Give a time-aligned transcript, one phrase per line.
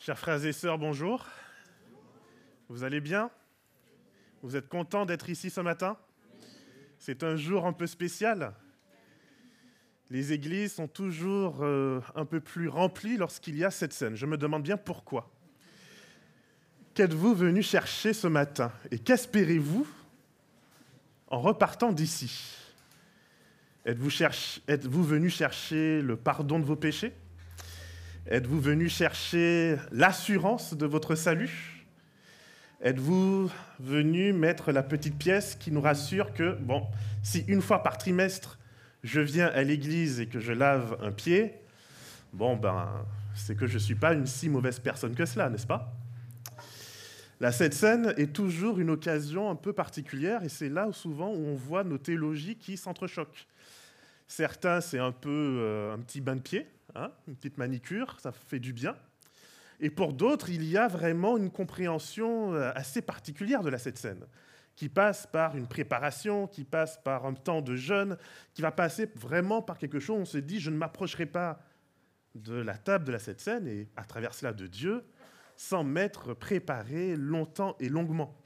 [0.00, 1.26] Chers frères et sœurs, bonjour.
[2.68, 3.32] Vous allez bien?
[4.42, 5.96] Vous êtes contents d'être ici ce matin?
[7.00, 8.54] C'est un jour un peu spécial.
[10.08, 14.14] Les églises sont toujours euh, un peu plus remplies lorsqu'il y a cette scène.
[14.14, 15.32] Je me demande bien pourquoi.
[16.94, 19.86] Qu'êtes-vous venu chercher ce matin Et qu'espérez-vous
[21.26, 22.56] en repartant d'ici?
[23.84, 24.10] Êtes-vous,
[24.68, 27.12] êtes-vous venu chercher le pardon de vos péchés?
[28.30, 31.86] Êtes-vous venu chercher l'assurance de votre salut?
[32.82, 36.86] Êtes-vous venu mettre la petite pièce qui nous rassure que, bon,
[37.22, 38.58] si une fois par trimestre,
[39.02, 41.54] je viens à l'église et que je lave un pied,
[42.34, 42.86] bon, ben,
[43.34, 45.90] c'est que je ne suis pas une si mauvaise personne que cela, n'est-ce pas?
[47.40, 51.30] La Cette Scène est toujours une occasion un peu particulière et c'est là où souvent
[51.30, 53.46] où on voit nos théologies qui s'entrechoquent.
[54.26, 58.32] Certains, c'est un peu euh, un petit bain de pied, hein, une petite manicure, ça
[58.32, 58.96] fait du bien.
[59.80, 63.98] Et pour d'autres, il y a vraiment une compréhension euh, assez particulière de la cette
[63.98, 64.26] scène,
[64.74, 68.16] qui passe par une préparation, qui passe par un temps de jeûne,
[68.54, 71.60] qui va passer vraiment par quelque chose où on se dit, je ne m'approcherai pas
[72.34, 75.04] de la table de la cette scène, et à travers cela de Dieu,
[75.56, 78.36] sans m'être préparé longtemps et longuement.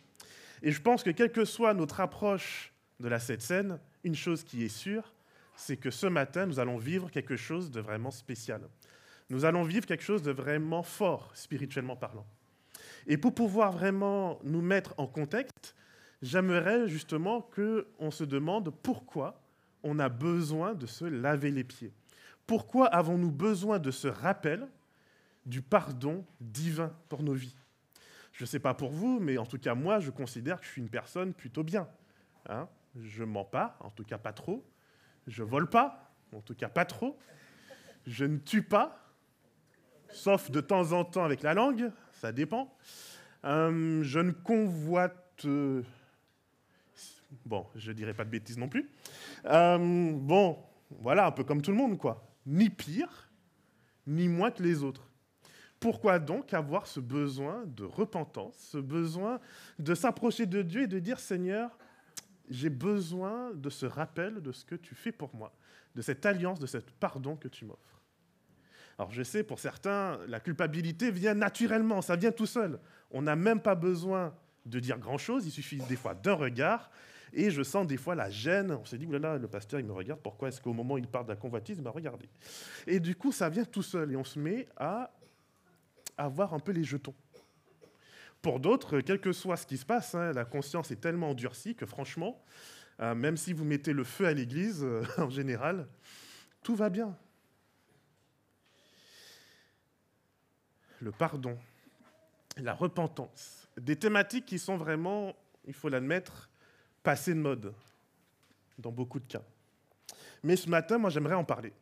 [0.62, 4.44] Et je pense que quelle que soit notre approche de la cette scène, une chose
[4.44, 5.12] qui est sûre,
[5.54, 8.62] c'est que ce matin, nous allons vivre quelque chose de vraiment spécial.
[9.30, 12.26] Nous allons vivre quelque chose de vraiment fort, spirituellement parlant.
[13.06, 15.74] Et pour pouvoir vraiment nous mettre en contexte,
[16.20, 19.40] j'aimerais justement qu'on se demande pourquoi
[19.82, 21.92] on a besoin de se laver les pieds.
[22.46, 24.68] Pourquoi avons-nous besoin de ce rappel
[25.46, 27.56] du pardon divin pour nos vies?
[28.32, 30.72] Je ne sais pas pour vous, mais en tout cas moi, je considère que je
[30.72, 31.88] suis une personne plutôt bien.
[32.48, 34.64] Hein je mens pas, en tout cas pas trop.
[35.26, 37.18] Je vole pas, en tout cas pas trop.
[38.06, 39.12] Je ne tue pas,
[40.10, 42.74] sauf de temps en temps avec la langue, ça dépend.
[43.44, 45.46] Euh, je ne convoite.
[47.46, 48.90] bon, je dirais pas de bêtises non plus.
[49.46, 50.58] Euh, bon,
[51.00, 52.28] voilà, un peu comme tout le monde, quoi.
[52.46, 53.30] Ni pire,
[54.06, 55.08] ni moins que les autres.
[55.80, 59.40] Pourquoi donc avoir ce besoin de repentance, ce besoin
[59.80, 61.76] de s'approcher de Dieu et de dire Seigneur,
[62.48, 65.52] j'ai besoin de ce rappel de ce que tu fais pour moi,
[65.94, 68.00] de cette alliance, de ce pardon que tu m'offres.
[68.98, 72.78] Alors je sais, pour certains, la culpabilité vient naturellement, ça vient tout seul.
[73.10, 74.34] On n'a même pas besoin
[74.66, 76.90] de dire grand-chose, il suffit des fois d'un regard,
[77.32, 78.70] et je sens des fois la gêne.
[78.72, 81.08] On s'est dit, oulala, le pasteur, il me regarde, pourquoi est-ce qu'au moment où il
[81.08, 82.28] parle de la convoitise, il m'a regardé?
[82.86, 85.10] Et du coup, ça vient tout seul, et on se met à
[86.16, 87.14] avoir un peu les jetons.
[88.42, 91.76] Pour d'autres, quel que soit ce qui se passe, hein, la conscience est tellement endurcie
[91.76, 92.42] que franchement,
[93.00, 95.86] euh, même si vous mettez le feu à l'église, euh, en général,
[96.62, 97.16] tout va bien.
[101.00, 101.56] Le pardon,
[102.56, 106.50] la repentance, des thématiques qui sont vraiment, il faut l'admettre,
[107.04, 107.72] passées de mode
[108.78, 109.42] dans beaucoup de cas.
[110.42, 111.72] Mais ce matin, moi, j'aimerais en parler.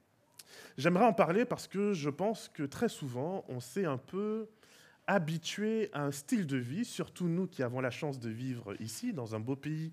[0.76, 4.48] J'aimerais en parler parce que je pense que très souvent, on sait un peu
[5.06, 9.12] habitués à un style de vie, surtout nous qui avons la chance de vivre ici,
[9.12, 9.92] dans un beau pays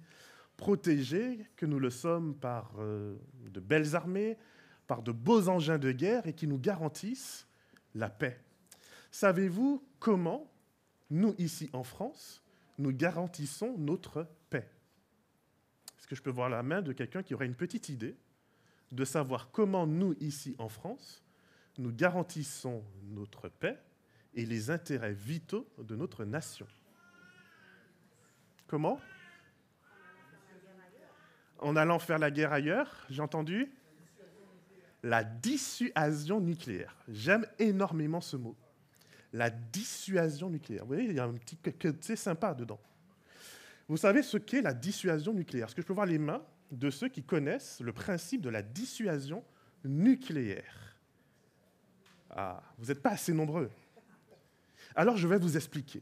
[0.58, 3.16] protégé, que nous le sommes par euh,
[3.50, 4.38] de belles armées,
[4.88, 7.48] par de beaux engins de guerre et qui nous garantissent
[7.94, 8.40] la paix.
[9.12, 10.52] Savez-vous comment,
[11.10, 12.44] nous ici en France,
[12.78, 14.70] nous garantissons notre paix?
[15.98, 18.18] Est-ce que je peux voir la main de quelqu'un qui aurait une petite idée
[18.92, 21.24] de savoir comment nous ici en France,
[21.78, 23.78] nous garantissons notre paix?
[24.38, 26.68] Et les intérêts vitaux de notre nation.
[28.68, 29.02] Comment?
[31.58, 33.72] En allant faire la guerre ailleurs, j'ai entendu
[35.02, 36.96] La dissuasion nucléaire.
[37.08, 38.56] J'aime énormément ce mot.
[39.34, 40.84] La dissuasion nucléaire.
[40.84, 42.80] Vous voyez, il y a un petit côté sympa dedans.
[43.88, 45.68] Vous savez ce qu'est la dissuasion nucléaire?
[45.68, 48.62] Est-ce que je peux voir les mains de ceux qui connaissent le principe de la
[48.62, 49.44] dissuasion
[49.84, 50.96] nucléaire?
[52.30, 53.72] Ah, vous n'êtes pas assez nombreux.
[54.98, 56.02] Alors je vais vous expliquer.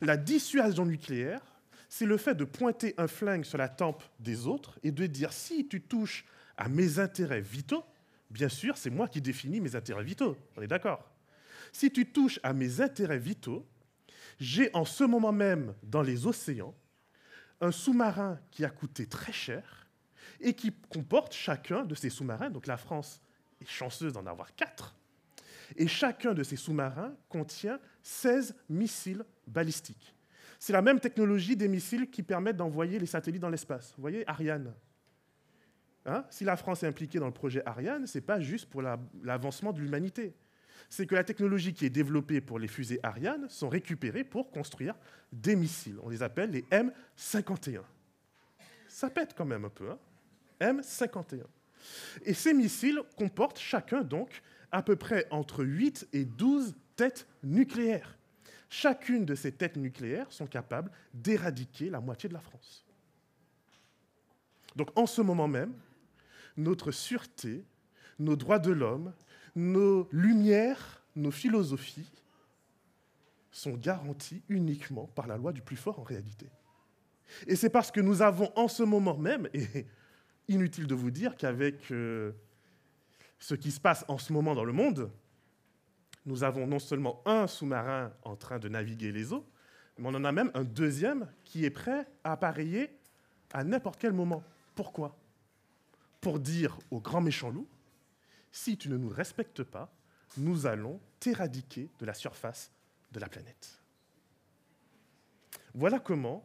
[0.00, 1.40] La dissuasion nucléaire,
[1.88, 5.32] c'est le fait de pointer un flingue sur la tempe des autres et de dire
[5.32, 6.26] si tu touches
[6.56, 7.84] à mes intérêts vitaux,
[8.30, 10.36] bien sûr, c'est moi qui définis mes intérêts vitaux.
[10.56, 11.08] On est d'accord?
[11.70, 13.64] Si tu touches à mes intérêts vitaux,
[14.40, 16.74] j'ai en ce moment même dans les océans
[17.60, 19.86] un sous-marin qui a coûté très cher
[20.40, 22.50] et qui comporte chacun de ces sous-marins.
[22.50, 23.20] Donc la France
[23.60, 24.96] est chanceuse d'en avoir quatre
[25.76, 30.14] et chacun de ces sous-marins contient 16 missiles balistiques.
[30.60, 33.94] C'est la même technologie des missiles qui permettent d'envoyer les satellites dans l'espace.
[33.96, 34.72] Vous voyez, Ariane.
[36.04, 36.24] Hein?
[36.30, 39.72] Si la France est impliquée dans le projet Ariane, ce n'est pas juste pour l'avancement
[39.72, 40.36] de l'humanité.
[40.88, 44.94] c'est que la technologie qui est développée pour les fusées Ariane sont récupérées pour construire
[45.32, 45.98] des missiles.
[46.04, 47.82] On les appelle les M51.
[48.86, 49.98] Ça pète quand même un peu, hein
[50.60, 51.42] M51.
[52.24, 58.16] Et ces missiles comportent chacun donc à peu près entre 8 et 12 têtes nucléaires.
[58.68, 62.84] Chacune de ces têtes nucléaires sont capables d'éradiquer la moitié de la France.
[64.74, 65.72] Donc en ce moment même,
[66.56, 67.64] notre sûreté,
[68.18, 69.12] nos droits de l'homme,
[69.54, 72.10] nos lumières, nos philosophies
[73.50, 76.46] sont garanties uniquement par la loi du plus fort en réalité.
[77.46, 79.86] Et c'est parce que nous avons en ce moment même, et
[80.48, 82.32] inutile de vous dire qu'avec euh,
[83.38, 85.10] ce qui se passe en ce moment dans le monde,
[86.26, 89.46] nous avons non seulement un sous-marin en train de naviguer les eaux,
[89.96, 92.90] mais on en a même un deuxième qui est prêt à appareiller
[93.52, 94.42] à n'importe quel moment.
[94.74, 95.16] Pourquoi?
[96.20, 97.68] Pour dire au grand méchant loup,
[98.50, 99.92] si tu ne nous respectes pas,
[100.36, 102.72] nous allons t'éradiquer de la surface
[103.12, 103.80] de la planète.
[105.74, 106.44] Voilà comment,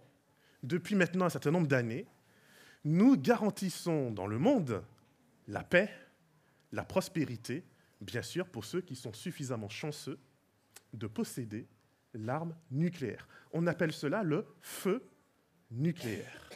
[0.62, 2.06] depuis maintenant un certain nombre d'années,
[2.86, 4.84] nous garantissons dans le monde
[5.48, 5.90] la paix,
[6.72, 7.64] la prospérité,
[8.02, 10.20] bien sûr pour ceux qui sont suffisamment chanceux
[10.94, 11.68] de posséder
[12.14, 13.28] l'arme nucléaire.
[13.54, 15.04] On appelle cela le feu
[15.70, 16.50] nucléaire.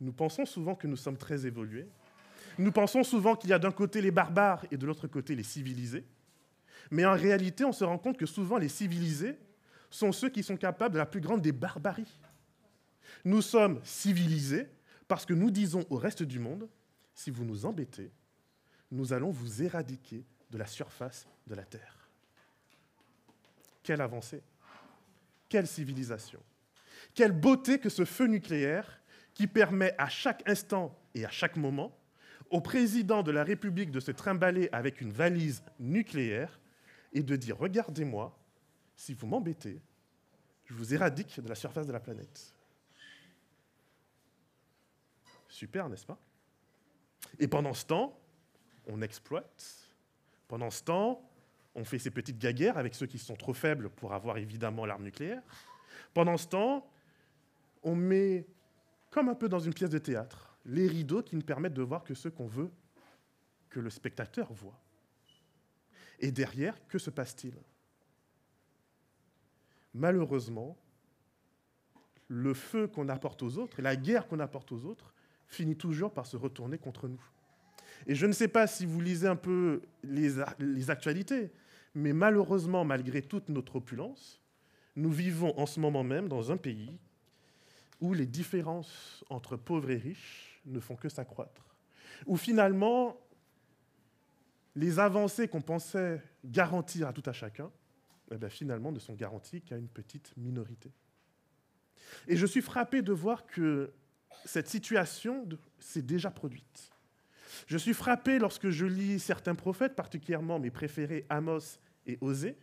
[0.00, 1.88] Nous pensons souvent que nous sommes très évolués.
[2.58, 5.42] Nous pensons souvent qu'il y a d'un côté les barbares et de l'autre côté les
[5.42, 6.04] civilisés.
[6.90, 9.38] Mais en réalité, on se rend compte que souvent les civilisés
[9.90, 12.20] sont ceux qui sont capables de la plus grande des barbaries.
[13.24, 14.68] Nous sommes civilisés
[15.08, 16.68] parce que nous disons au reste du monde,
[17.14, 18.10] si vous nous embêtez,
[18.90, 22.08] nous allons vous éradiquer de la surface de la Terre.
[23.82, 24.42] Quelle avancée,
[25.48, 26.40] quelle civilisation,
[27.14, 29.00] quelle beauté que ce feu nucléaire
[29.34, 31.96] qui permet à chaque instant et à chaque moment
[32.50, 36.60] au président de la République de se trimballer avec une valise nucléaire
[37.12, 38.36] et de dire, regardez-moi,
[38.94, 39.80] si vous m'embêtez,
[40.64, 42.54] je vous éradique de la surface de la planète.
[45.48, 46.18] Super, n'est-ce pas?
[47.38, 48.18] Et pendant ce temps,
[48.86, 49.90] on exploite.
[50.48, 51.28] Pendant ce temps,
[51.74, 55.04] on fait ces petites gaguères avec ceux qui sont trop faibles pour avoir évidemment l'arme
[55.04, 55.42] nucléaire.
[56.14, 56.90] Pendant ce temps,
[57.82, 58.46] on met,
[59.10, 62.02] comme un peu dans une pièce de théâtre, les rideaux qui ne permettent de voir
[62.02, 62.70] que ce qu'on veut
[63.68, 64.80] que le spectateur voit.
[66.18, 67.54] Et derrière, que se passe-t-il?
[69.92, 70.76] Malheureusement,
[72.28, 75.14] le feu qu'on apporte aux autres la guerre qu'on apporte aux autres
[75.46, 77.22] finit toujours par se retourner contre nous.
[78.06, 81.50] Et je ne sais pas si vous lisez un peu les, actualités,
[81.94, 84.40] mais malheureusement, malgré toute notre opulence,
[84.94, 86.98] nous vivons en ce moment même dans un pays
[88.00, 91.76] où les différences entre pauvres et riches ne font que s'accroître,
[92.26, 93.18] où finalement,
[94.74, 97.70] les avancées qu'on pensait garantir à tout à chacun,
[98.30, 100.92] eh bien, finalement ne sont garanties qu'à une petite minorité.
[102.28, 103.92] Et je suis frappé de voir que
[104.44, 105.48] cette situation
[105.78, 106.90] s'est déjà produite.
[107.66, 112.56] Je suis frappé lorsque je lis certains prophètes, particulièrement mes préférés Amos et Osée,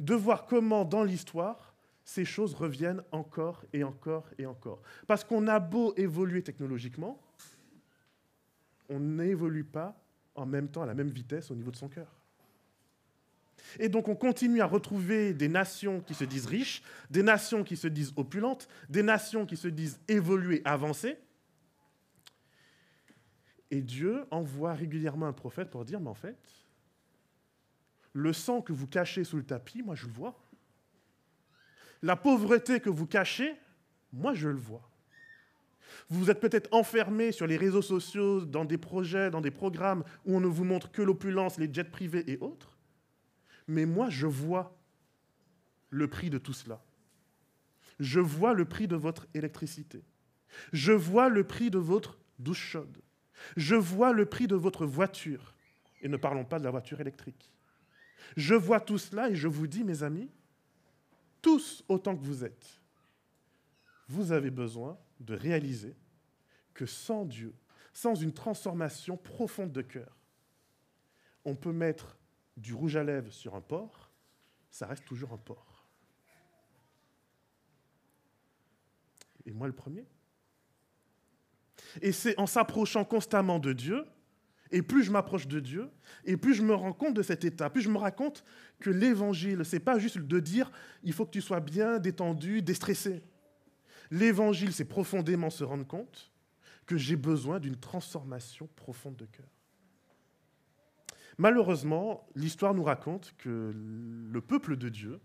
[0.00, 1.74] de voir comment dans l'histoire,
[2.04, 4.80] ces choses reviennent encore et encore et encore.
[5.06, 7.20] Parce qu'on a beau évoluer technologiquement,
[8.88, 10.00] on n'évolue pas
[10.34, 12.06] en même temps à la même vitesse au niveau de son cœur.
[13.78, 17.76] Et donc on continue à retrouver des nations qui se disent riches, des nations qui
[17.76, 21.18] se disent opulentes, des nations qui se disent évoluées, avancées.
[23.70, 26.38] Et Dieu envoie régulièrement un prophète pour dire, mais en fait,
[28.12, 30.38] le sang que vous cachez sous le tapis, moi je le vois.
[32.02, 33.54] La pauvreté que vous cachez,
[34.12, 34.88] moi je le vois.
[36.08, 40.36] Vous êtes peut-être enfermé sur les réseaux sociaux, dans des projets, dans des programmes où
[40.36, 42.76] on ne vous montre que l'opulence, les jets privés et autres.
[43.66, 44.78] Mais moi, je vois
[45.90, 46.82] le prix de tout cela.
[47.98, 50.04] Je vois le prix de votre électricité.
[50.72, 52.98] Je vois le prix de votre douche chaude.
[53.56, 55.54] Je vois le prix de votre voiture.
[56.02, 57.50] Et ne parlons pas de la voiture électrique.
[58.36, 60.30] Je vois tout cela et je vous dis, mes amis,
[61.40, 62.80] tous autant que vous êtes,
[64.08, 65.94] vous avez besoin de réaliser
[66.74, 67.54] que sans Dieu,
[67.92, 70.16] sans une transformation profonde de cœur,
[71.44, 72.16] on peut mettre
[72.56, 74.10] du rouge à lèvres sur un porc,
[74.70, 75.86] ça reste toujours un porc.
[79.46, 80.04] Et moi le premier.
[82.02, 84.04] Et c'est en s'approchant constamment de Dieu,
[84.70, 85.90] et plus je m'approche de Dieu,
[86.24, 88.44] et plus je me rends compte de cet état, plus je me raconte
[88.80, 90.70] que l'évangile, ce n'est pas juste de dire
[91.02, 93.22] il faut que tu sois bien détendu, déstressé.
[94.10, 96.32] L'évangile, c'est profondément se rendre compte
[96.86, 99.46] que j'ai besoin d'une transformation profonde de cœur.
[101.38, 105.20] Malheureusement, l'histoire nous raconte que le peuple de Dieu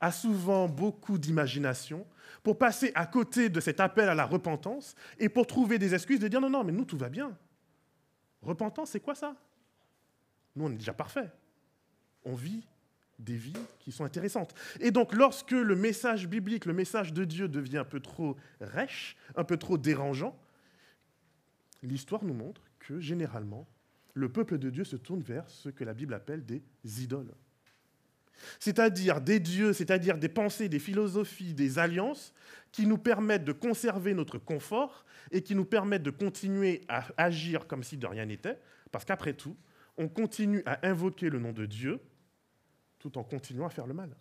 [0.00, 2.06] a souvent beaucoup d'imagination
[2.42, 6.20] pour passer à côté de cet appel à la repentance et pour trouver des excuses
[6.20, 7.36] de dire non, non, mais nous, tout va bien.
[8.42, 9.34] Repentance, c'est quoi ça?
[10.54, 11.30] Nous, on est déjà parfait.
[12.24, 12.64] On vit
[13.18, 14.54] des vies qui sont intéressantes.
[14.80, 19.16] Et donc, lorsque le message biblique, le message de Dieu devient un peu trop rêche,
[19.34, 20.38] un peu trop dérangeant,
[21.82, 23.66] l'histoire nous montre que généralement,
[24.14, 26.62] le peuple de Dieu se tourne vers ce que la Bible appelle des
[27.02, 27.34] idoles.
[28.60, 32.32] C'est-à-dire des dieux, c'est-à-dire des pensées, des philosophies, des alliances
[32.72, 37.66] qui nous permettent de conserver notre confort et qui nous permettent de continuer à agir
[37.66, 38.58] comme si de rien n'était,
[38.92, 39.56] parce qu'après tout,
[39.96, 42.00] on continue à invoquer le nom de Dieu
[42.98, 44.16] tout en continuant à faire le mal.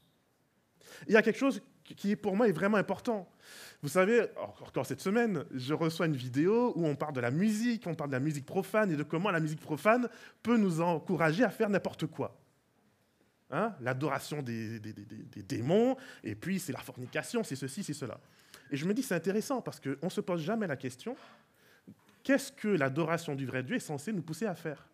[1.08, 3.30] Il y a quelque chose qui, pour moi, est vraiment important.
[3.82, 7.86] Vous savez, encore cette semaine, je reçois une vidéo où on parle de la musique,
[7.88, 10.10] on parle de la musique profane et de comment la musique profane
[10.44, 12.38] peut nous encourager à faire n'importe quoi.
[13.50, 18.20] Hein L'adoration des, des, démons, et puis c'est la fornication, c'est ceci, c'est cela.
[18.72, 21.16] Et je me dis, c'est intéressant parce qu'on ne se pose jamais la question,
[22.24, 24.86] qu'est-ce que l'adoration du vrai Dieu est censée nous pousser à faire?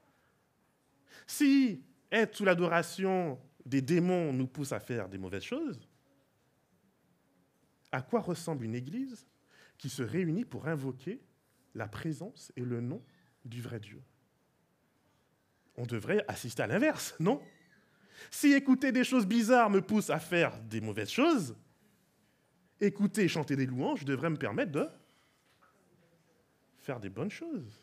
[1.25, 5.79] Si être sous l'adoration des démons nous pousse à faire des mauvaises choses,
[7.91, 9.25] à quoi ressemble une église
[9.79, 11.21] qui se réunit pour invoquer
[11.73, 13.03] la présence et le nom
[13.45, 14.01] du vrai Dieu?
[15.75, 17.41] On devrait assister à l'inverse, non?
[18.31, 21.55] Si écouter des choses bizarres me pousse à faire des mauvaises choses,
[22.79, 24.87] écouter et chanter des louanges devrait me permettre de
[26.77, 27.81] faire des bonnes choses.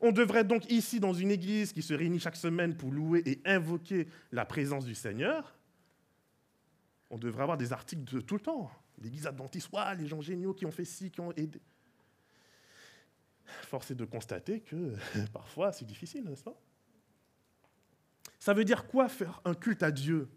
[0.00, 3.40] On devrait donc ici, dans une église qui se réunit chaque semaine pour louer et
[3.44, 5.56] invoquer la présence du Seigneur,
[7.10, 8.70] on devrait avoir des articles de tout le temps.
[9.00, 11.60] L'église adventiste, les gens géniaux qui ont fait ci, qui ont aidé.
[13.62, 14.94] Force est de constater que
[15.32, 16.58] parfois c'est difficile, n'est-ce pas?
[18.44, 20.28] Ça veut dire quoi faire un culte à Dieu?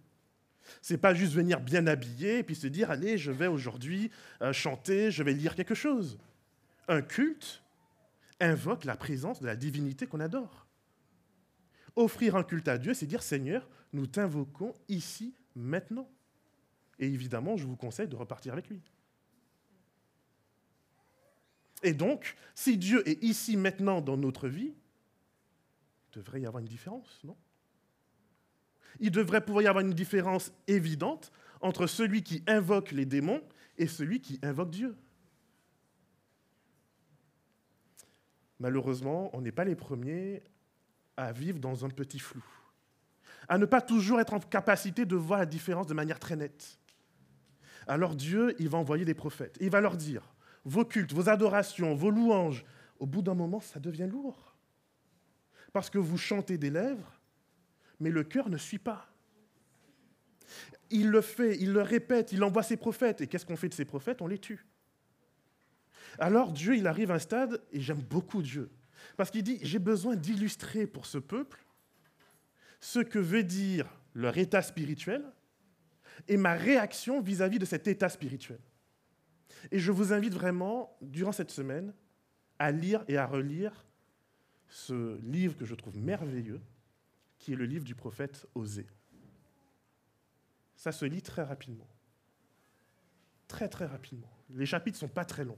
[0.82, 4.12] C'est pas juste venir bien habillé et puis se dire allez, je vais aujourd'hui
[4.42, 6.18] euh, chanter, je vais lire quelque chose.
[6.88, 7.62] Un culte,
[8.40, 10.68] invoque la présence de la divinité qu'on adore.
[11.98, 16.10] Offrir un culte à Dieu, c'est dire Seigneur, nous t'invoquons ici, maintenant.
[17.00, 18.82] Et évidemment, je vous conseille de repartir avec lui.
[21.84, 24.74] Et donc, si Dieu est ici maintenant dans notre vie,
[26.14, 27.36] il devrait y avoir une différence, non?
[29.00, 33.42] Il devrait pouvoir y avoir une différence évidente entre celui qui invoque les démons
[33.77, 34.96] et celui qui invoque Dieu.
[38.60, 40.44] malheureusement, on n'est pas les premiers
[41.16, 42.44] à vivre dans un petit flou,
[43.48, 46.80] à ne pas toujours être en capacité de voir la différence de manière très nette.
[47.88, 49.58] Alors Dieu, il va envoyer des prophètes.
[49.62, 50.34] il va leur dire,
[50.66, 52.66] vos cultes, vos adorations, vos louanges,
[53.00, 54.56] au bout d'un moment, ça devient lourd.
[55.72, 57.20] Parce que vous chantez des lèvres,
[58.00, 59.08] mais le cœur ne suit pas.
[60.89, 63.22] Il le fait, il le répète, il envoie ses prophètes.
[63.22, 64.22] Et qu'est-ce qu'on fait de ces prophètes?
[64.22, 64.66] On les tue.
[66.20, 68.70] Alors Dieu, il arrive à un stade, et j'aime beaucoup Dieu,
[69.18, 71.63] parce qu'il dit, j'ai besoin d'illustrer pour ce peuple
[72.80, 75.24] ce que veut dire leur état spirituel
[76.27, 78.60] et ma réaction vis-à-vis de cet état spirituel.
[79.72, 81.94] Et je vous invite vraiment, durant cette semaine,
[82.58, 83.86] à lire et à relire
[84.70, 86.62] ce livre que je trouve merveilleux,
[87.48, 88.88] qui est le livre du prophète Osée.
[90.75, 91.88] Ça se lit très rapidement.
[93.48, 94.30] Très très rapidement.
[94.50, 95.58] Les chapitres ne sont pas très longs.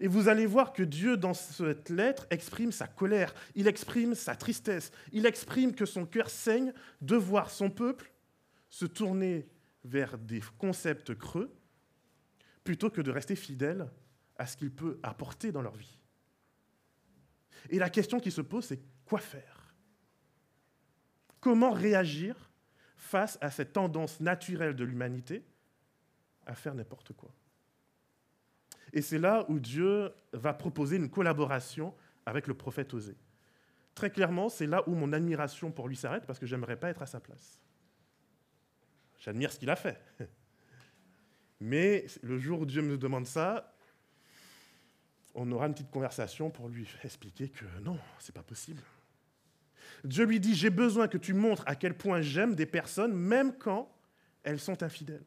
[0.00, 4.34] Et vous allez voir que Dieu, dans cette lettre, exprime sa colère, il exprime sa
[4.34, 8.10] tristesse, il exprime que son cœur saigne de voir son peuple
[8.68, 9.46] se tourner
[9.84, 11.54] vers des concepts creux
[12.64, 13.88] plutôt que de rester fidèle
[14.36, 15.96] à ce qu'il peut apporter dans leur vie.
[17.70, 19.53] Et la question qui se pose, c'est quoi faire?
[21.44, 22.50] Comment réagir
[22.96, 25.44] face à cette tendance naturelle de l'humanité
[26.46, 27.30] à faire n'importe quoi
[28.94, 31.92] et c'est là où Dieu va proposer une collaboration
[32.26, 33.16] avec le prophète Osée.
[33.94, 37.02] Très clairement, c'est là où mon admiration pour lui s'arrête parce que j'aimerais pas être
[37.02, 37.58] à sa place.
[39.18, 40.00] J'admire ce qu'il a fait.
[41.60, 43.74] Mais le jour où Dieu me demande ça,
[45.34, 48.82] on aura une petite conversation pour lui expliquer que non, c'est pas possible.
[50.04, 53.56] Dieu lui dit J'ai besoin que tu montres à quel point j'aime des personnes, même
[53.56, 53.90] quand
[54.42, 55.24] elles sont infidèles.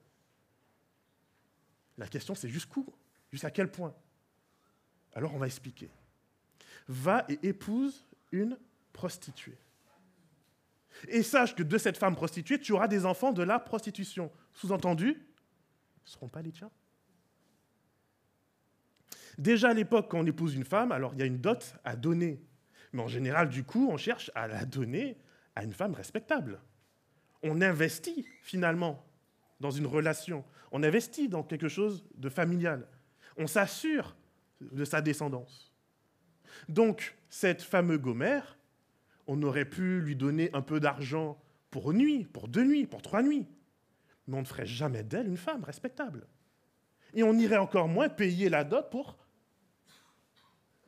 [1.97, 2.85] La question, c'est jusqu'où
[3.31, 3.93] Jusqu'à quel point?
[5.13, 5.89] Alors on va expliquer.
[6.87, 8.57] Va et épouse une
[8.93, 9.57] prostituée.
[11.09, 14.31] Et sache que de cette femme prostituée, tu auras des enfants de la prostitution.
[14.53, 15.13] Sous-entendu,
[16.05, 16.71] ce ne seront pas les tiens.
[19.37, 21.95] Déjà à l'époque, quand on épouse une femme, alors il y a une dot à
[21.95, 22.41] donner.
[22.93, 25.17] Mais en général, du coup, on cherche à la donner
[25.55, 26.59] à une femme respectable.
[27.43, 29.03] On investit finalement
[29.59, 32.87] dans une relation, on investit dans quelque chose de familial,
[33.37, 34.15] on s'assure
[34.61, 35.73] de sa descendance.
[36.69, 38.57] Donc, cette fameuse Gomère,
[39.27, 43.01] on aurait pu lui donner un peu d'argent pour une nuit, pour deux nuits, pour
[43.01, 43.47] trois nuits,
[44.27, 46.27] mais on ne ferait jamais d'elle une femme respectable.
[47.13, 49.17] Et on irait encore moins payer la dot pour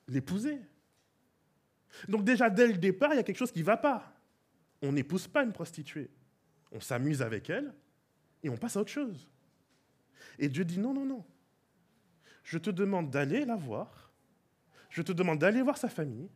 [0.08, 0.60] l'épouser.
[2.08, 4.14] Donc déjà, dès le départ, il y a quelque chose qui ne va pas.
[4.82, 6.10] On n'épouse pas une prostituée.
[6.72, 7.74] On s'amuse avec elle
[8.44, 9.30] et on passe à autre chose.
[10.38, 11.26] Et Dieu dit non, non, non.
[12.44, 14.12] Je te demande d'aller la voir,
[14.90, 16.30] je te demande d'aller voir sa famille,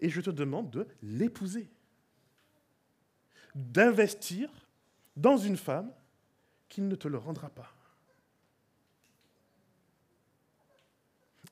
[0.00, 1.70] et je te demande de l'épouser.
[3.54, 4.50] D'investir
[5.16, 5.92] dans une femme
[6.68, 7.72] qui ne te le rendra pas.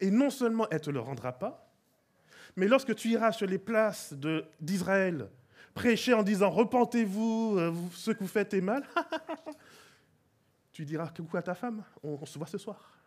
[0.00, 1.65] Et non seulement elle ne te le rendra pas,
[2.56, 4.14] mais lorsque tu iras sur les places
[4.60, 5.28] d'Israël,
[5.74, 8.84] prêcher en disant Repentez-vous, euh, ce que vous faites est mal,
[10.72, 12.98] tu diras coucou à ta femme, on, on se voit ce soir.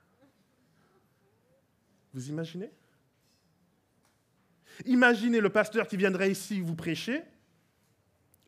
[2.14, 2.72] Vous imaginez?
[4.86, 7.24] Imaginez le pasteur qui viendrait ici vous prêcher,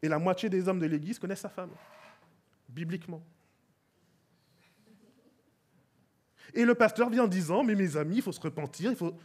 [0.02, 1.72] et la moitié des hommes de l'Église connaissent sa femme,
[2.70, 3.24] bibliquement.
[6.54, 9.18] Et le pasteur vient en disant, mais mes amis, il faut se repentir, il faut...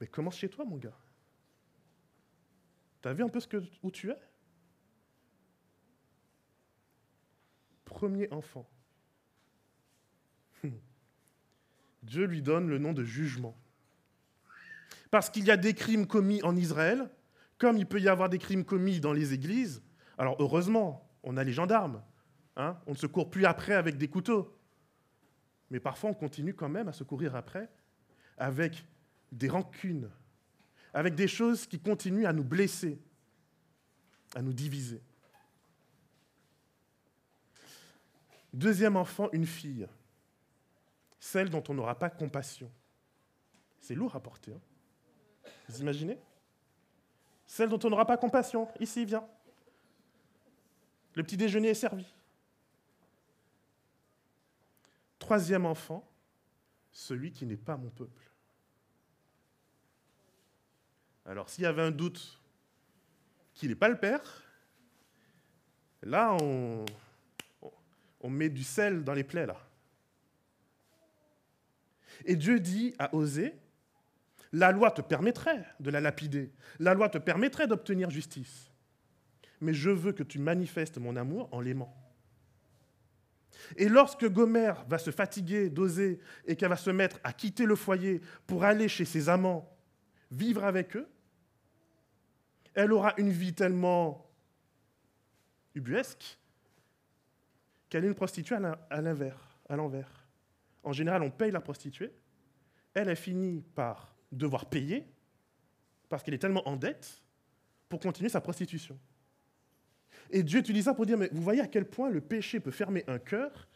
[0.00, 0.96] Mais commence chez toi, mon gars.
[3.02, 3.40] Tu as vu un peu
[3.82, 4.16] où tu es?
[7.84, 8.68] Premier enfant.
[12.02, 13.56] Dieu lui donne le nom de jugement.
[15.10, 17.08] Parce qu'il y a des crimes commis en Israël,
[17.58, 19.82] comme il peut y avoir des crimes commis dans les églises.
[20.18, 22.02] Alors heureusement, on a les gendarmes.
[22.56, 24.58] Hein on ne se court plus après avec des couteaux.
[25.70, 27.70] Mais parfois, on continue quand même à se courir après
[28.38, 28.86] avec
[29.32, 30.10] des rancunes,
[30.94, 32.98] avec des choses qui continuent à nous blesser,
[34.34, 35.02] à nous diviser.
[38.52, 39.86] Deuxième enfant, une fille,
[41.20, 42.70] celle dont on n'aura pas compassion.
[43.80, 44.52] C'est lourd à porter.
[44.52, 44.60] Hein
[45.68, 46.18] Vous imaginez?
[47.46, 48.68] Celle dont on n'aura pas compassion.
[48.80, 49.26] Ici, viens.
[51.14, 52.06] Le petit déjeuner est servi.
[55.18, 56.08] Troisième enfant,
[56.92, 58.30] celui qui n'est pas mon peuple.
[61.26, 62.38] Alors s'il y avait un doute
[63.54, 64.44] qu'il n'est pas le Père,
[66.02, 66.84] là on,
[68.28, 69.56] met du sel dans les plaies là.
[72.24, 73.54] Et Dieu dit à Osée,
[74.52, 78.70] la loi te permettrait de la lapider, la loi te permettrait d'obtenir justice,
[79.60, 81.94] mais je veux que tu manifestes mon amour en l'aimant.
[83.76, 87.76] Et lorsque Gomère va se fatiguer d'oser et qu'elle va se mettre à quitter le
[87.76, 89.72] foyer pour aller chez ses amants,
[90.30, 91.08] vivre avec eux,
[92.76, 94.30] elle aura une vie tellement
[95.74, 96.38] ubuesque
[97.88, 98.56] qu'elle est une prostituée
[98.90, 100.26] à l'envers.
[100.84, 102.12] En général, on paye la prostituée.
[102.94, 105.06] Elle, elle finit par devoir payer
[106.08, 107.22] parce qu'elle est tellement en dette
[107.88, 108.98] pour continuer sa prostitution.
[110.30, 112.70] Et Dieu utilise ça pour dire, mais vous voyez à quel point le péché peut
[112.70, 113.68] fermer un cœur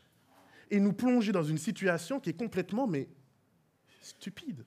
[0.71, 3.09] et nous plonger dans une situation qui est complètement, mais
[4.03, 4.65] stupide.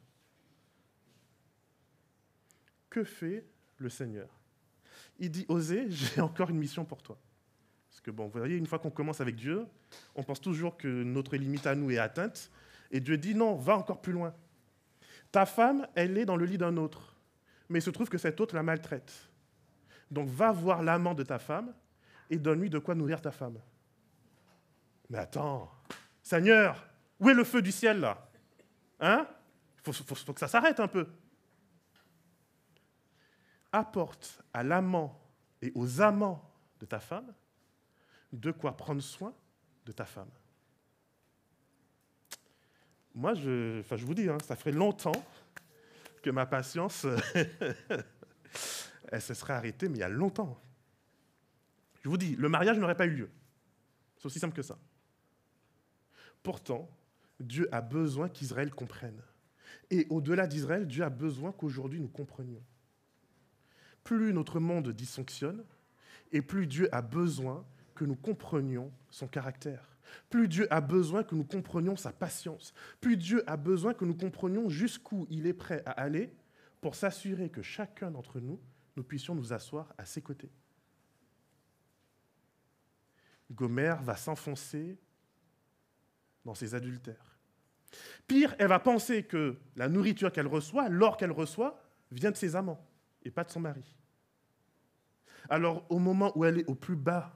[2.89, 3.45] Que fait
[3.77, 4.29] le Seigneur
[5.19, 7.17] Il dit, Osez, j'ai encore une mission pour toi.
[7.89, 9.65] Parce que, bon, vous voyez, une fois qu'on commence avec Dieu,
[10.15, 12.49] on pense toujours que notre limite à nous est atteinte.
[12.91, 14.33] Et Dieu dit, non, va encore plus loin.
[15.31, 17.15] Ta femme, elle est dans le lit d'un autre.
[17.69, 19.29] Mais il se trouve que cet autre la maltraite.
[20.11, 21.73] Donc va voir l'amant de ta femme
[22.29, 23.59] et donne-lui de quoi nourrir ta femme.
[25.09, 25.71] Mais attends,
[26.21, 26.87] Seigneur,
[27.19, 28.29] où est le feu du ciel là?
[28.99, 29.27] Hein?
[29.85, 31.07] Il faut, que ça s'arrête un peu.
[33.73, 35.19] Apporte à l'amant
[35.61, 37.33] et aux amants de ta femme
[38.31, 39.33] de quoi prendre soin
[39.85, 40.29] de ta femme.
[43.13, 45.11] Moi, je, enfin, je vous dis, hein, ça ferait longtemps
[46.21, 47.05] que ma patience
[49.13, 50.59] elle se serait arrêtée, mais il y a longtemps.
[52.01, 53.29] Je vous dis, le mariage n'aurait pas eu lieu.
[54.17, 54.77] C'est aussi simple que ça.
[56.41, 56.89] Pourtant,
[57.39, 59.21] Dieu a besoin qu'Israël comprenne.
[59.89, 62.63] Et au-delà d'Israël, Dieu a besoin qu'aujourd'hui nous comprenions.
[64.03, 65.63] Plus notre monde dysfonctionne,
[66.31, 69.87] et plus Dieu a besoin que nous comprenions son caractère.
[70.29, 72.73] Plus Dieu a besoin que nous comprenions sa patience.
[73.01, 76.33] Plus Dieu a besoin que nous comprenions jusqu'où il est prêt à aller
[76.81, 78.59] pour s'assurer que chacun d'entre nous
[78.95, 80.51] nous puissions nous asseoir à ses côtés.
[83.51, 84.97] Gomère va s'enfoncer
[86.45, 87.37] dans ses adultères.
[88.27, 92.55] Pire, elle va penser que la nourriture qu'elle reçoit, l'or qu'elle reçoit, vient de ses
[92.55, 92.83] amants.
[93.23, 93.83] Et pas de son mari.
[95.49, 97.33] Alors au moment où elle est au plus bas,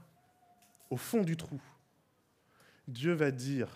[0.89, 1.61] au fond du trou,
[2.87, 3.69] Dieu va dire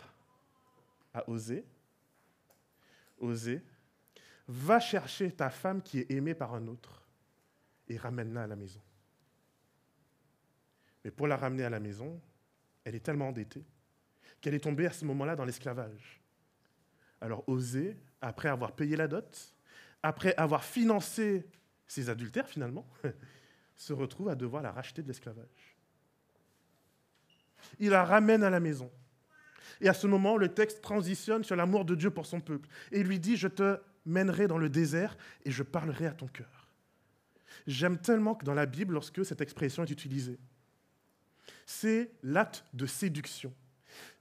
[1.13, 1.65] à Osée,
[3.19, 3.62] Osée,
[4.47, 7.08] va chercher ta femme qui est aimée par un autre
[7.88, 8.82] et ramène-la à la maison.
[11.04, 12.19] Mais pour la ramener à la maison,
[12.84, 13.65] elle est tellement endettée
[14.39, 16.21] qu'elle est tombée à ce moment-là dans l'esclavage.
[17.19, 19.54] Alors Osée, après avoir payé la dot,
[20.02, 21.45] après avoir financé
[21.91, 22.88] ses adultères finalement,
[23.75, 25.75] se retrouve à devoir la racheter de l'esclavage.
[27.80, 28.89] Il la ramène à la maison.
[29.82, 32.69] Et à ce moment, le texte transitionne sur l'amour de Dieu pour son peuple.
[32.93, 36.27] Et il lui dit, je te mènerai dans le désert et je parlerai à ton
[36.27, 36.69] cœur.
[37.67, 40.39] J'aime tellement que dans la Bible, lorsque cette expression est utilisée,
[41.65, 43.54] c'est l'acte de séduction.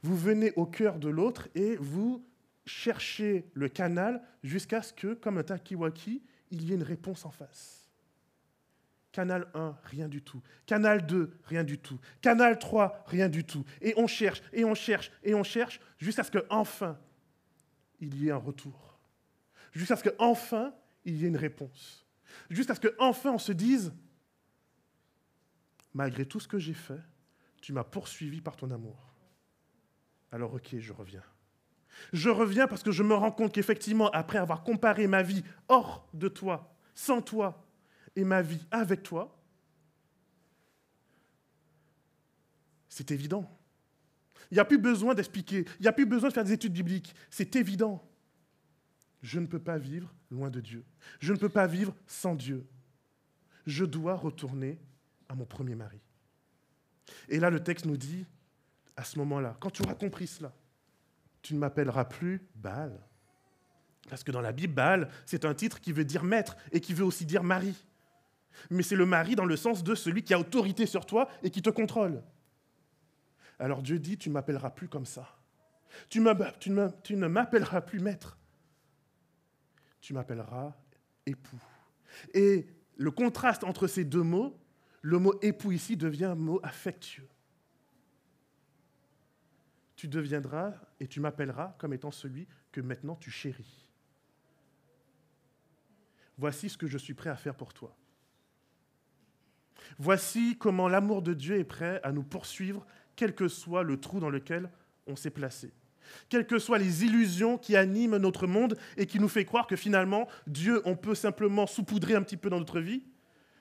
[0.03, 2.27] Vous venez au cœur de l'autre et vous
[2.67, 7.31] cherchez le canal jusqu'à ce que, comme un takiwaki, il y ait une réponse en
[7.31, 7.89] face.
[9.13, 10.41] Canal 1, rien du tout.
[10.67, 11.99] Canal 2, rien du tout.
[12.21, 13.65] Canal 3, rien du tout.
[13.81, 16.99] Et on cherche, et on cherche, et on cherche, jusqu'à ce qu'enfin,
[17.99, 18.99] il y ait un retour.
[19.73, 20.73] Jusqu'à ce qu'enfin,
[21.05, 22.07] il y ait une réponse.
[22.51, 23.93] Jusqu'à ce qu'enfin, on se dise,
[25.93, 27.01] malgré tout ce que j'ai fait,
[27.61, 29.13] tu m'as poursuivi par ton amour.
[30.33, 31.25] Alors ok, je reviens.
[32.13, 36.09] Je reviens parce que je me rends compte qu'effectivement, après avoir comparé ma vie hors
[36.15, 37.67] de toi, sans toi,
[38.17, 39.37] et ma vie avec toi,
[42.89, 43.49] c'est évident.
[44.51, 46.73] Il n'y a plus besoin d'expliquer, il n'y a plus besoin de faire des études
[46.73, 48.05] bibliques, c'est évident.
[49.23, 50.85] Je ne peux pas vivre loin de Dieu.
[51.21, 52.67] Je ne peux pas vivre sans Dieu.
[53.67, 54.81] Je dois retourner
[55.29, 56.01] à mon premier mari.
[57.29, 58.25] Et là, le texte nous dit,
[58.97, 60.53] à ce moment-là, quand tu auras compris cela,
[61.43, 62.99] tu ne m'appelleras plus Baal.
[64.09, 66.95] Parce que dans la Bible, Baal, c'est un titre qui veut dire maître et qui
[66.95, 67.75] veut aussi dire mari
[68.69, 71.51] mais c'est le mari dans le sens de celui qui a autorité sur toi et
[71.51, 72.23] qui te contrôle.
[73.59, 75.37] Alors Dieu dit, tu ne m'appelleras plus comme ça.
[76.09, 76.23] Tu,
[76.59, 76.71] tu
[77.17, 78.39] ne m'appelleras plus maître.
[80.01, 80.75] Tu m'appelleras
[81.27, 81.61] époux.
[82.33, 84.59] Et le contraste entre ces deux mots,
[85.03, 87.29] le mot époux ici devient un mot affectueux.
[90.01, 93.87] Tu deviendras et tu m'appelleras comme étant celui que maintenant tu chéris.
[96.39, 97.95] Voici ce que je suis prêt à faire pour toi.
[99.99, 104.21] Voici comment l'amour de Dieu est prêt à nous poursuivre, quel que soit le trou
[104.21, 104.71] dans lequel
[105.07, 105.71] on s'est placé.
[106.31, 109.77] Quelles que soient les illusions qui animent notre monde et qui nous fait croire que
[109.77, 113.05] finalement, Dieu, on peut simplement saupoudrer un petit peu dans notre vie,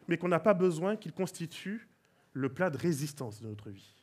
[0.08, 1.90] mais qu'on n'a pas besoin qu'il constitue
[2.32, 3.99] le plat de résistance de notre vie.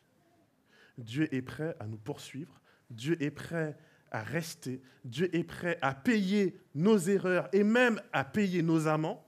[0.98, 3.76] Dieu est prêt à nous poursuivre, Dieu est prêt
[4.11, 9.26] à rester, Dieu est prêt à payer nos erreurs et même à payer nos amants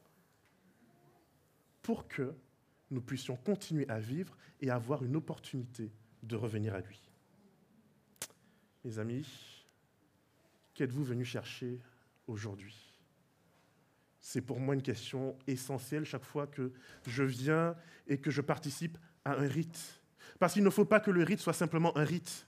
[1.82, 2.34] pour que
[2.90, 7.00] nous puissions continuer à vivre et avoir une opportunité de revenir à lui.
[8.84, 9.26] Mes amis,
[10.74, 11.80] qu'êtes-vous venus chercher
[12.26, 12.76] aujourd'hui?
[14.20, 16.72] C'est pour moi une question essentielle chaque fois que
[17.06, 17.74] je viens
[18.06, 19.97] et que je participe à un rite.
[20.38, 22.46] Parce qu'il ne faut pas que le rite soit simplement un rite.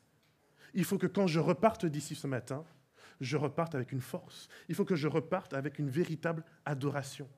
[0.74, 2.64] Il faut que quand je reparte d'ici ce matin,
[3.20, 4.48] je reparte avec une force.
[4.68, 7.29] Il faut que je reparte avec une véritable adoration.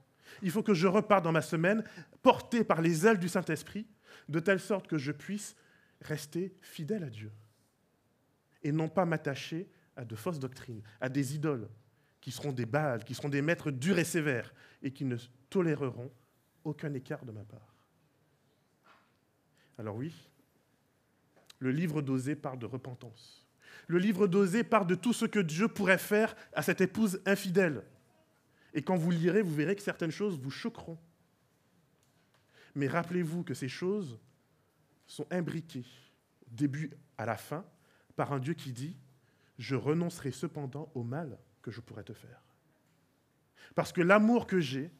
[0.43, 1.83] Il faut que je reparte dans ma semaine
[2.23, 3.87] porté par les ailes du Saint-Esprit,
[4.29, 5.57] de telle sorte que je puisse
[6.01, 7.33] rester fidèle à Dieu
[8.63, 11.69] et non pas m'attacher à de fausses doctrines, à des idoles
[12.21, 15.17] qui seront des balles, qui seront des maîtres durs et sévères et qui ne
[15.51, 16.11] toléreront
[16.65, 17.75] aucun écart de ma part.
[19.79, 20.15] Alors oui,
[21.63, 23.47] le livre d'Osée parle de repentance.
[23.87, 27.85] Le livre d'Osée parle de tout ce que Dieu pourrait faire à cette épouse infidèle.
[28.75, 30.99] Et quand vous lirez, vous verrez que certaines choses vous choqueront.
[32.75, 34.19] Mais rappelez-vous que ces choses
[35.07, 35.85] sont imbriquées,
[36.49, 37.65] début à la fin,
[38.17, 38.97] par un Dieu qui dit,
[39.57, 42.43] je renoncerai cependant au mal que je pourrais te faire.
[43.77, 44.91] Parce que l'amour que j'ai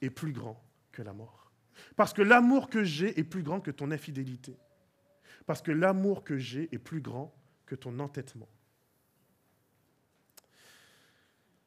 [0.00, 1.50] est plus grand que la mort.
[1.96, 4.56] Parce que l'amour que j'ai est plus grand que ton infidélité.
[5.48, 7.34] Parce que l'amour que j'ai est plus grand
[7.64, 8.50] que ton entêtement.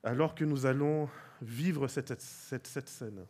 [0.04, 1.10] alors que nous allons
[1.42, 3.26] vivre cette, scène,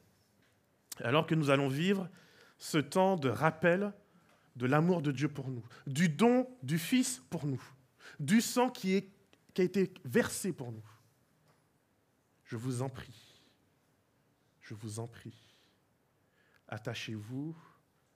[0.99, 2.09] alors que nous allons vivre
[2.57, 3.93] ce temps de rappel
[4.57, 7.63] de l'amour de Dieu pour nous, du don du Fils pour nous,
[8.19, 9.09] du sang qui,
[9.53, 10.85] qui a été versé pour nous.
[12.43, 13.41] Je vous en prie,
[14.59, 15.55] je vous en prie,
[16.67, 17.55] attachez-vous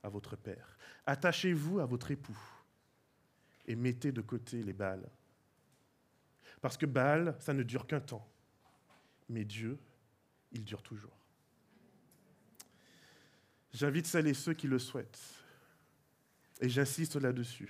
[0.05, 2.37] à votre Père, attachez-vous à votre époux
[3.65, 5.09] et mettez de côté les balles.
[6.61, 8.27] Parce que Baal, ça ne dure qu'un temps
[9.29, 9.79] mais Dieu,
[10.51, 11.17] il dure toujours.
[13.73, 15.19] J'invite celles et ceux qui le souhaitent,
[16.61, 17.69] et j'insiste là-dessus.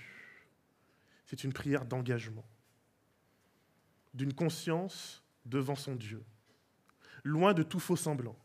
[1.26, 2.46] C'est une prière d'engagement,
[4.14, 6.24] d'une conscience devant son Dieu,
[7.24, 8.38] loin de tout faux semblant.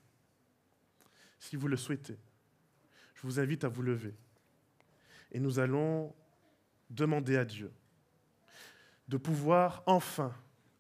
[1.38, 2.18] Si vous le souhaitez,
[3.16, 4.16] je vous invite à vous lever
[5.32, 6.14] et nous allons
[6.90, 7.72] demander à Dieu
[9.08, 10.34] de pouvoir enfin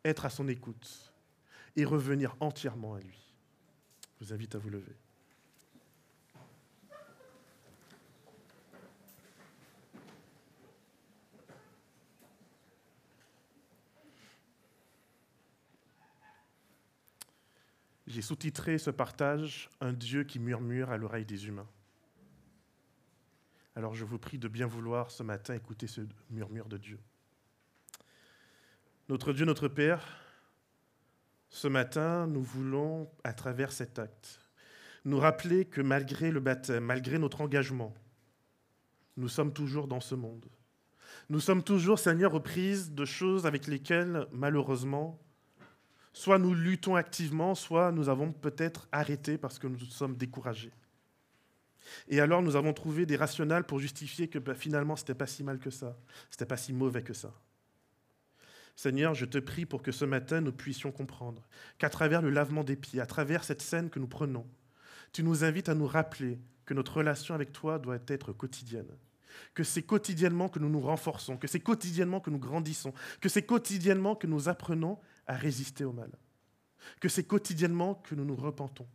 [0.04, 1.14] être à son écoute
[1.76, 3.34] et revenir entièrement à lui.
[4.20, 4.96] Je vous invite à vous lever.
[18.12, 21.68] J'ai sous-titré ce partage Un Dieu qui murmure à l'oreille des humains.
[23.76, 27.00] Alors je vous prie de bien vouloir ce matin écouter ce murmure de Dieu.
[29.08, 30.06] Notre Dieu, notre Père,
[31.50, 34.40] ce matin, nous voulons, à travers cet acte,
[35.04, 37.94] nous rappeler que malgré le baptême, malgré notre engagement,
[39.18, 40.46] nous sommes toujours dans ce monde.
[41.30, 45.20] Nous sommes toujours, Seigneur, aux prises de choses avec lesquelles, malheureusement,
[46.14, 50.74] soit nous luttons activement, soit nous avons peut-être arrêté parce que nous sommes découragés.
[52.08, 55.28] Et alors nous avons trouvé des rationnels pour justifier que bah, finalement ce n'était pas
[55.28, 55.98] si mal que ça,
[56.30, 57.34] ce n'était pas si mauvais que ça.
[58.76, 62.64] Seigneur, je te prie pour que ce matin nous puissions comprendre qu'à travers le lavement
[62.64, 64.48] des pieds, à travers cette scène que nous prenons,
[65.12, 68.88] tu nous invites à nous rappeler que notre relation avec toi doit être quotidienne,
[69.54, 73.46] que c'est quotidiennement que nous nous renforçons, que c'est quotidiennement que nous grandissons, que c'est
[73.46, 76.12] quotidiennement que nous apprenons à résister au mal,
[77.00, 78.88] que c'est quotidiennement que nous nous repentons.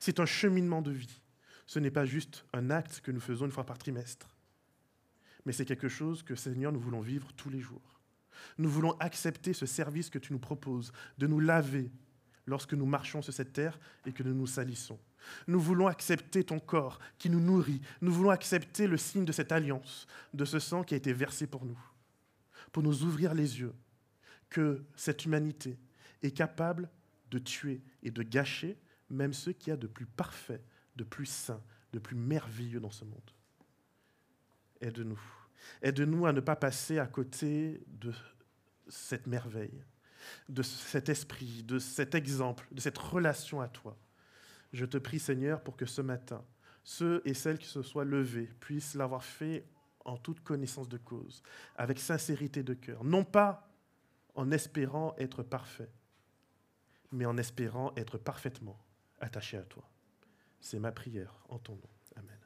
[0.00, 1.20] C'est un cheminement de vie.
[1.66, 4.28] Ce n'est pas juste un acte que nous faisons une fois par trimestre,
[5.44, 8.00] mais c'est quelque chose que, Seigneur, nous voulons vivre tous les jours.
[8.58, 11.90] Nous voulons accepter ce service que tu nous proposes, de nous laver
[12.46, 14.98] lorsque nous marchons sur cette terre et que nous nous salissons.
[15.46, 17.80] Nous voulons accepter ton corps qui nous nourrit.
[18.02, 21.46] Nous voulons accepter le signe de cette alliance, de ce sang qui a été versé
[21.46, 21.78] pour nous,
[22.72, 23.74] pour nous ouvrir les yeux
[24.50, 25.78] que cette humanité
[26.22, 26.90] est capable
[27.30, 28.78] de tuer et de gâcher
[29.10, 30.62] même ceux qui a de plus parfait
[30.96, 33.30] de plus saint, de plus merveilleux dans ce monde.
[34.80, 35.20] Aide-nous.
[35.82, 38.12] Aide-nous à ne pas passer à côté de
[38.88, 39.82] cette merveille,
[40.48, 43.96] de cet esprit, de cet exemple, de cette relation à toi.
[44.72, 46.44] Je te prie, Seigneur, pour que ce matin,
[46.82, 49.64] ceux et celles qui se soient levés puissent l'avoir fait
[50.04, 51.42] en toute connaissance de cause,
[51.76, 53.70] avec sincérité de cœur, non pas
[54.34, 55.90] en espérant être parfait,
[57.10, 58.78] mais en espérant être parfaitement
[59.20, 59.88] attaché à toi.
[60.64, 61.90] C'est ma prière en ton nom.
[62.16, 62.38] Amen.